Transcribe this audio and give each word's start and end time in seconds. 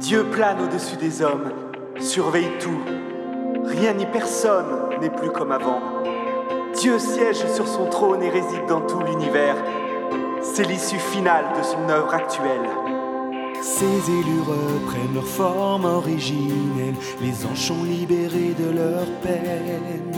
Dieu 0.00 0.24
plane 0.24 0.60
au-dessus 0.62 0.96
des 0.96 1.22
hommes, 1.22 1.50
surveille 1.98 2.52
tout. 2.60 2.80
Rien 3.64 3.94
ni 3.94 4.06
personne 4.06 4.66
n'est 5.00 5.10
plus 5.10 5.30
comme 5.30 5.50
avant. 5.50 5.80
Dieu 6.74 7.00
siège 7.00 7.44
sur 7.52 7.66
son 7.66 7.86
trône 7.86 8.22
et 8.22 8.30
réside 8.30 8.66
dans 8.68 8.80
tout 8.82 9.00
l'univers. 9.00 9.56
C'est 10.40 10.68
l'issue 10.68 10.98
finale 10.98 11.46
de 11.58 11.64
son 11.64 11.88
œuvre 11.88 12.14
actuelle. 12.14 12.68
Ces 13.60 13.84
élus 13.84 14.40
reprennent 14.40 15.14
leur 15.14 15.26
forme 15.26 15.84
originelle, 15.84 16.94
les 17.20 17.44
anges 17.44 17.66
sont 17.66 17.82
libérés 17.82 18.54
de 18.56 18.70
leur 18.70 19.04
peine. 19.20 20.14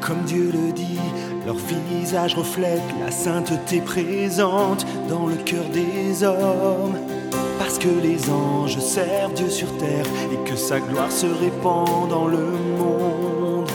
Comme 0.00 0.22
Dieu 0.22 0.50
le 0.52 0.72
dit, 0.72 0.98
leur 1.46 1.56
visage 1.56 2.34
reflète 2.34 2.82
la 3.00 3.12
sainteté 3.12 3.80
présente 3.80 4.84
dans 5.08 5.26
le 5.26 5.36
cœur 5.36 5.64
des 5.72 6.24
hommes. 6.24 6.98
Parce 7.68 7.80
que 7.80 8.00
les 8.02 8.30
anges 8.30 8.78
servent 8.78 9.34
Dieu 9.34 9.50
sur 9.50 9.76
terre 9.76 10.06
et 10.32 10.48
que 10.48 10.56
sa 10.56 10.80
gloire 10.80 11.12
se 11.12 11.26
répand 11.26 12.08
dans 12.08 12.26
le 12.26 12.38
monde. 12.78 13.68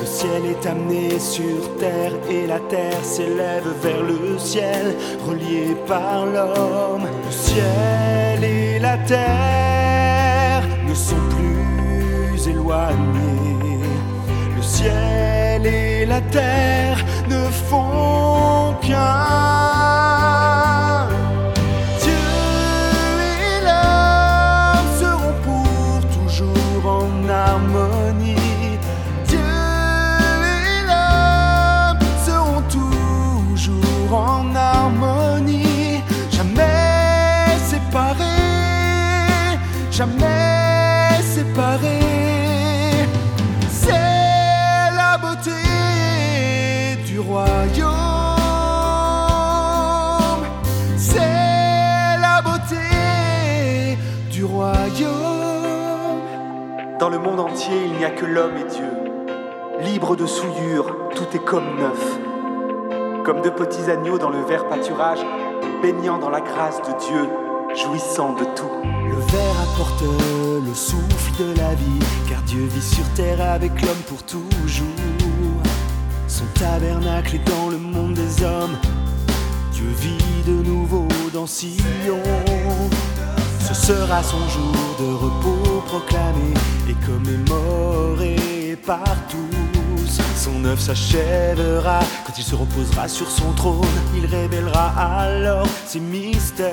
Le 0.00 0.06
ciel 0.06 0.46
est 0.46 0.66
amené 0.66 1.18
sur 1.18 1.76
terre 1.76 2.12
et 2.30 2.46
la 2.46 2.58
terre 2.58 3.04
s'élève 3.04 3.68
vers 3.82 4.02
le 4.02 4.38
ciel, 4.38 4.96
relié 5.26 5.76
par 5.86 6.24
l'homme. 6.24 7.06
Le 7.26 7.30
ciel 7.30 8.44
et 8.44 8.78
la 8.78 8.96
terre 8.96 10.62
ne 10.88 10.94
sont 10.94 11.16
plus 11.36 12.48
éloignés. 12.48 13.84
Le 14.56 14.62
ciel 14.62 15.66
et 15.66 16.06
la 16.06 16.22
terre 16.22 17.04
ne 17.28 17.44
font 17.68 18.57
Dieu 29.26 29.38
et 29.38 30.86
l'homme 30.88 31.98
seront 32.26 32.62
toujours 32.68 34.12
en 34.12 34.54
harmonie. 34.54 36.02
Jamais 36.30 37.56
séparés, 37.70 39.58
jamais 39.90 41.22
séparés. 41.22 42.37
Le 57.18 57.24
monde 57.24 57.40
entier, 57.40 57.84
il 57.86 57.92
n'y 57.94 58.04
a 58.04 58.10
que 58.10 58.24
l'homme 58.24 58.56
et 58.56 58.70
Dieu. 58.70 58.90
Libre 59.80 60.16
de 60.16 60.26
souillure, 60.26 60.94
tout 61.14 61.26
est 61.34 61.44
comme 61.44 61.76
neuf. 61.78 62.18
Comme 63.24 63.40
de 63.42 63.50
petits 63.50 63.90
agneaux 63.90 64.18
dans 64.18 64.30
le 64.30 64.40
vert 64.42 64.68
pâturage, 64.68 65.20
baignant 65.82 66.18
dans 66.18 66.30
la 66.30 66.40
grâce 66.40 66.78
de 66.78 66.98
Dieu, 66.98 67.28
jouissant 67.74 68.34
de 68.34 68.44
tout. 68.54 68.70
Le 68.84 69.16
verre 69.16 69.60
apporte 69.72 70.02
le 70.02 70.74
souffle 70.74 71.32
de 71.38 71.58
la 71.58 71.74
vie, 71.74 72.06
car 72.28 72.40
Dieu 72.42 72.64
vit 72.66 72.82
sur 72.82 73.04
terre 73.14 73.40
avec 73.40 73.80
l'homme 73.82 74.02
pour 74.06 74.22
toujours. 74.22 74.86
Son 76.28 76.44
tabernacle 76.54 77.36
est 77.36 77.50
dans 77.50 77.68
le 77.70 77.78
monde 77.78 78.14
des 78.14 78.44
hommes. 78.44 78.76
Dieu 79.72 79.88
vit 79.96 80.42
de 80.46 80.68
nouveau 80.68 81.08
dans 81.32 81.46
Sion. 81.46 82.22
Ce 83.60 83.74
sera 83.74 84.22
son 84.22 84.48
jour 84.48 84.96
de 84.98 85.14
repos 85.14 85.82
proclamé 85.86 86.57
commémoré 87.18 88.76
par 88.86 89.16
tous. 89.28 90.20
Son 90.36 90.64
œuvre 90.64 90.80
s'achèvera 90.80 92.00
quand 92.26 92.32
il 92.36 92.44
se 92.44 92.54
reposera 92.54 93.08
sur 93.08 93.30
son 93.30 93.52
trône. 93.52 93.86
Il 94.16 94.26
révélera 94.26 94.92
alors 95.20 95.66
ses 95.86 96.00
mystères. 96.00 96.68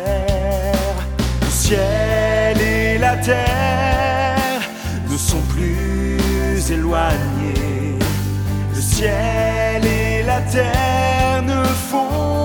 Le 1.42 1.50
ciel 1.50 2.62
et 2.62 2.98
la 2.98 3.18
terre 3.18 4.62
ne 5.10 5.18
sont 5.18 5.42
plus 5.50 6.72
éloignés. 6.72 8.00
Le 8.74 8.82
ciel 8.82 9.86
et 9.86 10.24
la 10.24 10.42
terre 10.42 11.42
ne 11.44 11.64
font 11.64 12.45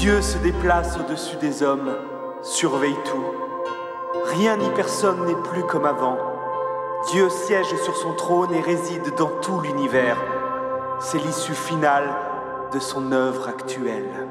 Dieu 0.00 0.22
se 0.22 0.38
déplace 0.38 0.96
au-dessus 0.96 1.36
des 1.36 1.62
hommes, 1.62 1.94
surveille 2.40 2.96
tout. 3.04 3.22
Rien 4.34 4.56
ni 4.56 4.66
personne 4.70 5.26
n'est 5.26 5.42
plus 5.50 5.62
comme 5.64 5.84
avant. 5.84 6.16
Dieu 7.10 7.28
siège 7.28 7.76
sur 7.76 7.94
son 7.94 8.14
trône 8.14 8.54
et 8.54 8.62
réside 8.62 9.14
dans 9.18 9.28
tout 9.42 9.60
l'univers. 9.60 10.16
C'est 11.00 11.18
l'issue 11.18 11.52
finale 11.52 12.08
de 12.72 12.78
son 12.78 13.12
œuvre 13.12 13.46
actuelle. 13.46 14.26